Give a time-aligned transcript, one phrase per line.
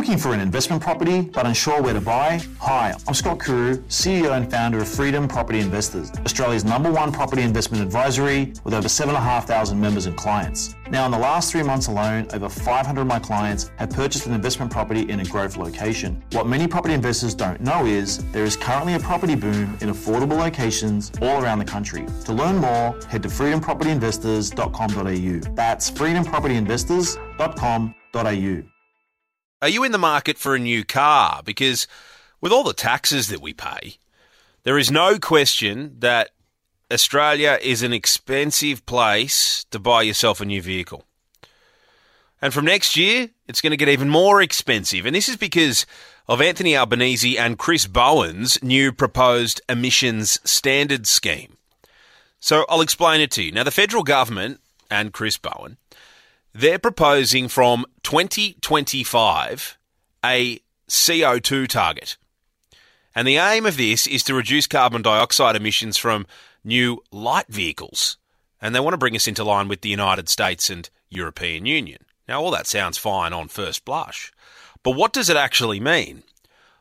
[0.00, 2.40] looking for an investment property but unsure where to buy?
[2.58, 7.42] Hi, I'm Scott Kuru, CEO and founder of Freedom Property Investors, Australia's number one property
[7.42, 10.74] investment advisory with over 7,500 members and clients.
[10.90, 14.32] Now, in the last three months alone, over 500 of my clients have purchased an
[14.32, 16.24] investment property in a growth location.
[16.32, 20.38] What many property investors don't know is there is currently a property boom in affordable
[20.38, 22.06] locations all around the country.
[22.24, 25.54] To learn more, head to freedompropertyinvestors.com.au.
[25.54, 28.79] That's freedompropertyinvestors.com.au.
[29.62, 31.42] Are you in the market for a new car?
[31.44, 31.86] Because
[32.40, 33.96] with all the taxes that we pay,
[34.62, 36.30] there is no question that
[36.90, 41.04] Australia is an expensive place to buy yourself a new vehicle.
[42.42, 45.04] And from next year, it's going to get even more expensive.
[45.04, 45.84] And this is because
[46.26, 51.58] of Anthony Albanese and Chris Bowen's new proposed emissions standard scheme.
[52.38, 53.52] So I'll explain it to you.
[53.52, 55.76] Now, the federal government and Chris Bowen
[56.52, 59.78] they're proposing from 2025
[60.24, 62.16] a CO2 target.
[63.14, 66.26] And the aim of this is to reduce carbon dioxide emissions from
[66.64, 68.16] new light vehicles.
[68.60, 72.04] And they want to bring us into line with the United States and European Union.
[72.28, 74.32] Now, all that sounds fine on first blush.
[74.82, 76.22] But what does it actually mean?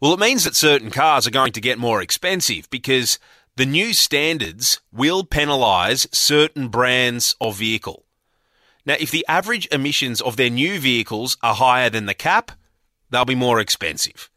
[0.00, 3.18] Well, it means that certain cars are going to get more expensive because
[3.56, 8.03] the new standards will penalise certain brands of vehicle.
[8.86, 12.52] Now, if the average emissions of their new vehicles are higher than the cap,
[13.10, 14.30] they'll be more expensive.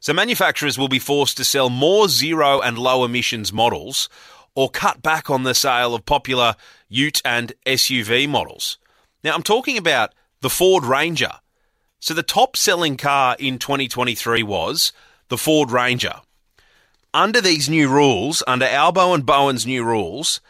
[0.00, 4.08] So manufacturers will be forced to sell more zero and low emissions models
[4.54, 6.56] or cut back on the sale of popular
[6.88, 8.78] ute and SUV models.
[9.22, 11.32] Now, I'm talking about the Ford Ranger.
[12.00, 14.92] So the top selling car in 2023 was
[15.28, 16.16] the Ford Ranger.
[17.14, 20.40] Under these new rules, under Albo and Bowen's new rules,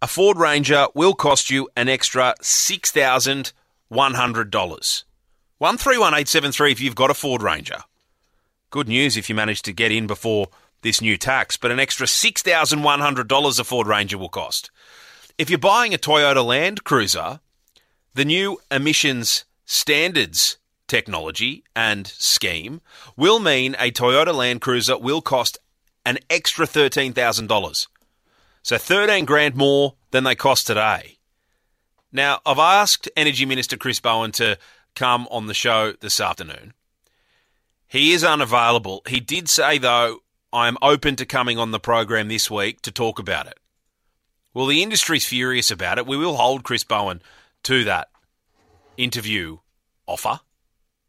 [0.00, 3.52] a Ford Ranger will cost you an extra $6,100.
[5.58, 7.78] 131873 if you've got a Ford Ranger.
[8.70, 10.48] Good news if you manage to get in before
[10.82, 14.70] this new tax, but an extra $6,100 a Ford Ranger will cost.
[15.36, 17.40] If you're buying a Toyota Land Cruiser,
[18.14, 22.80] the new emissions standards technology and scheme
[23.16, 25.58] will mean a Toyota Land Cruiser will cost
[26.06, 27.86] an extra $13,000.
[28.68, 31.16] So 13 grand more than they cost today.
[32.12, 34.58] Now, I've asked Energy Minister Chris Bowen to
[34.94, 36.74] come on the show this afternoon.
[37.86, 39.00] He is unavailable.
[39.08, 40.18] He did say, though,
[40.52, 43.58] I am open to coming on the program this week to talk about it.
[44.52, 46.06] Well, the industry's furious about it.
[46.06, 47.22] We will hold Chris Bowen
[47.62, 48.08] to that
[48.98, 49.60] interview
[50.06, 50.40] offer.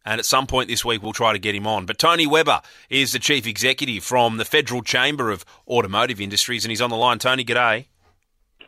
[0.09, 1.85] And at some point this week, we'll try to get him on.
[1.85, 6.71] But Tony Weber is the chief executive from the Federal Chamber of Automotive Industries, and
[6.71, 7.19] he's on the line.
[7.19, 7.85] Tony, g'day.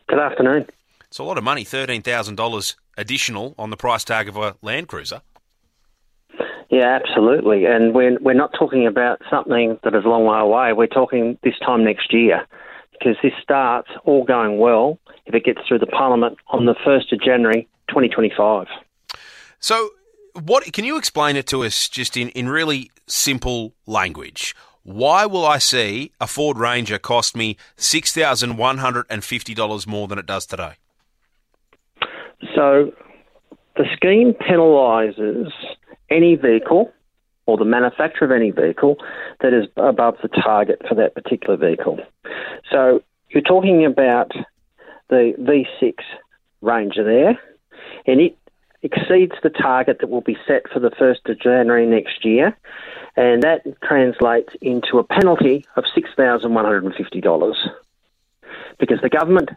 [0.06, 0.68] Good afternoon.
[1.08, 5.20] It's a lot of money, $13,000 additional on the price tag of a Land Cruiser.
[6.70, 7.64] Yeah, absolutely.
[7.64, 10.72] And we're, we're not talking about something that is a long way away.
[10.74, 12.46] We're talking this time next year
[12.92, 17.14] because this starts all going well if it gets through the Parliament on the 1st
[17.14, 18.68] of January 2025.
[19.58, 19.90] So
[20.34, 24.54] what can you explain it to us just in, in really simple language?
[24.84, 30.72] Why will I see a Ford Ranger cost me $6,150 more than it does today?
[32.54, 32.92] So
[33.76, 35.52] the scheme penalises
[36.10, 36.92] any vehicle
[37.46, 38.96] or the manufacturer of any vehicle
[39.40, 41.98] that is above the target for that particular vehicle.
[42.70, 44.32] So you're talking about
[45.08, 45.94] the V6
[46.60, 47.38] Ranger there,
[48.06, 48.36] and it
[48.82, 52.56] exceeds the target that will be set for the 1st of January next year,
[53.16, 57.54] and that translates into a penalty of $6,150
[58.78, 59.50] because the government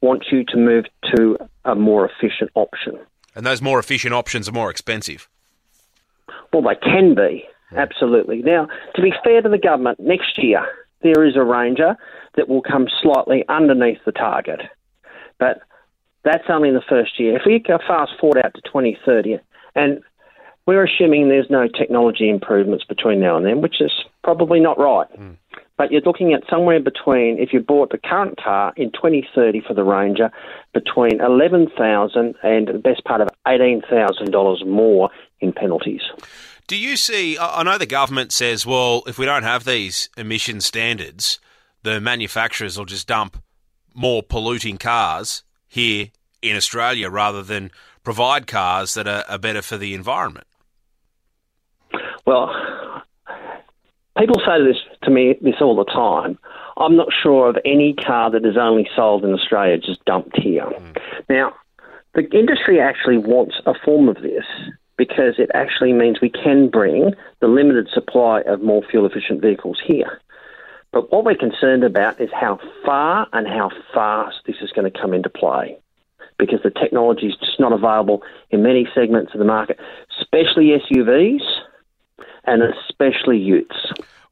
[0.00, 2.98] wants you to move to a more efficient option.
[3.34, 5.28] And those more efficient options are more expensive?
[6.52, 7.78] Well, they can be, hmm.
[7.78, 8.42] absolutely.
[8.42, 10.66] Now, to be fair to the government, next year
[11.02, 11.96] there is a Ranger
[12.36, 14.60] that will come slightly underneath the target.
[15.38, 15.62] But
[16.24, 17.36] that's only the first year.
[17.36, 19.38] If we go fast forward out to 2030,
[19.74, 20.02] and
[20.66, 25.08] we're assuming there's no technology improvements between now and then, which is probably not right.
[25.18, 25.36] Mm.
[25.76, 29.72] But you're looking at somewhere between, if you bought the current car in 2030 for
[29.72, 30.30] the Ranger,
[30.74, 36.02] between 11000 and the best part of $18,000 more in penalties.
[36.66, 37.38] Do you see?
[37.40, 41.40] I know the government says, well, if we don't have these emission standards,
[41.82, 43.42] the manufacturers will just dump
[43.94, 46.08] more polluting cars here
[46.42, 47.70] in Australia rather than
[48.02, 50.46] provide cars that are, are better for the environment?
[52.26, 52.52] Well,
[54.18, 56.38] people say this to me this all the time.
[56.76, 60.64] I'm not sure of any car that is only sold in Australia just dumped here.
[60.64, 60.96] Mm.
[61.28, 61.54] Now,
[62.14, 64.44] the industry actually wants a form of this
[64.96, 69.78] because it actually means we can bring the limited supply of more fuel efficient vehicles
[69.86, 70.20] here.
[70.92, 75.00] But what we're concerned about is how far and how fast this is going to
[75.00, 75.78] come into play
[76.38, 79.78] because the technology is just not available in many segments of the market,
[80.20, 81.42] especially SUVs
[82.44, 83.76] and especially utes.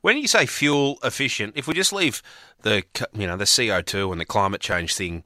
[0.00, 2.22] When you say fuel efficient, if we just leave
[2.62, 5.24] the you know the CO two and the climate change thing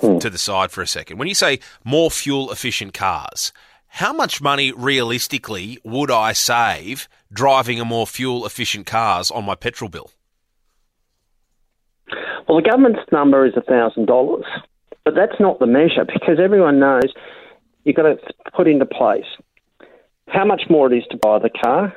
[0.00, 0.20] mm.
[0.20, 3.52] to the side for a second, when you say more fuel efficient cars,
[3.88, 9.54] how much money realistically would I save driving a more fuel efficient cars on my
[9.54, 10.10] petrol bill?
[12.50, 14.44] Well, the government's number is thousand dollars,
[15.04, 17.04] but that's not the measure because everyone knows
[17.84, 18.16] you've got to
[18.56, 19.24] put into place
[20.26, 21.94] how much more it is to buy the car,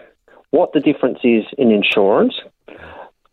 [0.52, 2.36] what the difference is in insurance,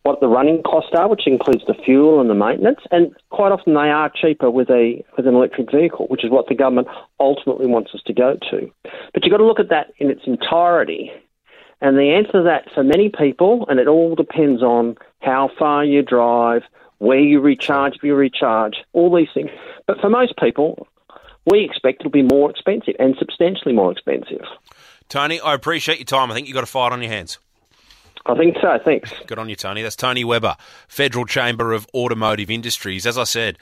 [0.01, 3.75] what the running costs are, which includes the fuel and the maintenance, and quite often
[3.75, 6.87] they are cheaper with a with an electric vehicle, which is what the government
[7.19, 8.67] ultimately wants us to go to.
[9.13, 11.11] But you've got to look at that in its entirety.
[11.81, 15.85] And the answer to that for many people, and it all depends on how far
[15.85, 16.63] you drive,
[17.01, 19.49] where you recharge, if you recharge, all these things.
[19.87, 20.87] But for most people,
[21.49, 24.45] we expect it'll be more expensive and substantially more expensive.
[25.09, 26.29] Tony, I appreciate your time.
[26.29, 27.39] I think you've got a fight on your hands.
[28.27, 28.77] I think so.
[28.85, 29.11] Thanks.
[29.25, 29.81] Good on you, Tony.
[29.81, 30.55] That's Tony Weber,
[30.87, 33.07] Federal Chamber of Automotive Industries.
[33.07, 33.57] As I said,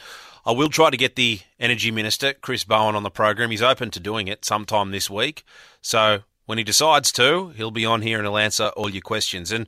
[0.45, 3.51] I will try to get the Energy Minister, Chris Bowen, on the program.
[3.51, 5.45] He's open to doing it sometime this week.
[5.81, 9.53] So when he decides to, he'll be on here and he'll answer all your questions.
[9.53, 9.65] And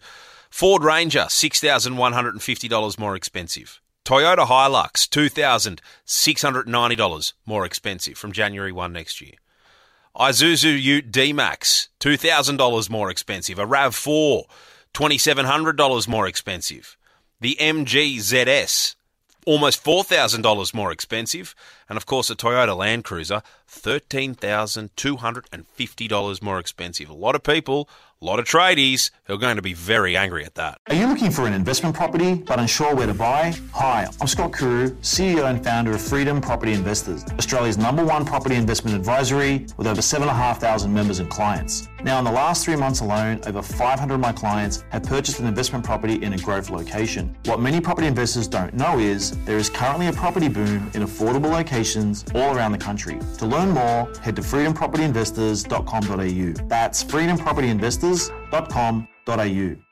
[0.52, 3.82] Ford Ranger, $6,150 more expensive.
[4.04, 9.34] Toyota Hilux, $2,690 more expensive from January 1 next year.
[10.16, 13.58] Isuzu Ute D-Max, $2,000 more expensive.
[13.58, 14.44] A RAV4,
[14.94, 16.98] $2,700 more expensive.
[17.40, 18.96] The MG ZS,
[19.46, 21.56] almost $4,000 more expensive.
[21.88, 27.10] And of course, a Toyota Land Cruiser, $13,250 more expensive.
[27.10, 27.90] A lot of people
[28.24, 30.78] a lot of tradies who are going to be very angry at that.
[30.90, 33.52] Are you looking for an investment property but unsure where to buy?
[33.74, 38.54] Hi, I'm Scott Kuru, CEO and founder of Freedom Property Investors, Australia's number one property
[38.54, 41.88] investment advisory with over 7,500 members and clients.
[42.04, 45.48] Now, in the last three months alone, over 500 of my clients have purchased an
[45.48, 47.36] investment property in a growth location.
[47.46, 51.52] What many property investors don't know is there is currently a property boom in affordable
[51.52, 53.18] locations all around the country.
[53.40, 56.68] To learn more, head to freedompropertyinvestors.com.au.
[56.68, 59.91] That's Freedom Property Investors investors.com.au.